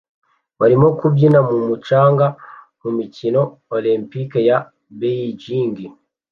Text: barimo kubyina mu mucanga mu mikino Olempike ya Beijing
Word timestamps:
barimo 0.59 0.87
kubyina 0.99 1.39
mu 1.47 1.57
mucanga 1.67 2.25
mu 2.81 2.89
mikino 2.97 3.41
Olempike 3.75 4.39
ya 4.49 4.57
Beijing 4.99 5.75